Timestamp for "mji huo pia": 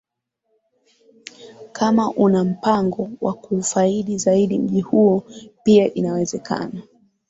4.59-5.93